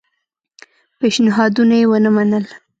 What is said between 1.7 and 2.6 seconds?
یې ونه منل.